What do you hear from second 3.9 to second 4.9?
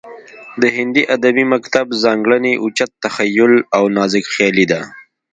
نازکخیالي ده